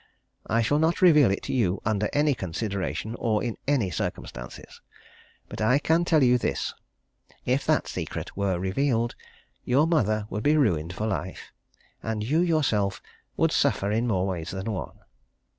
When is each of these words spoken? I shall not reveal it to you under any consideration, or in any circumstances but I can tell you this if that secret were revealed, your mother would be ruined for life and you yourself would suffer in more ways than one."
I 0.47 0.63
shall 0.63 0.79
not 0.79 1.03
reveal 1.03 1.29
it 1.29 1.43
to 1.43 1.53
you 1.53 1.79
under 1.85 2.09
any 2.11 2.33
consideration, 2.33 3.13
or 3.19 3.43
in 3.43 3.55
any 3.67 3.91
circumstances 3.91 4.81
but 5.47 5.61
I 5.61 5.77
can 5.77 6.05
tell 6.05 6.23
you 6.23 6.39
this 6.39 6.73
if 7.45 7.67
that 7.67 7.87
secret 7.87 8.35
were 8.35 8.57
revealed, 8.57 9.13
your 9.63 9.85
mother 9.85 10.25
would 10.31 10.41
be 10.41 10.57
ruined 10.57 10.93
for 10.93 11.05
life 11.05 11.53
and 12.01 12.23
you 12.23 12.39
yourself 12.39 12.99
would 13.37 13.51
suffer 13.51 13.91
in 13.91 14.07
more 14.07 14.25
ways 14.25 14.49
than 14.49 14.71
one." 14.73 15.01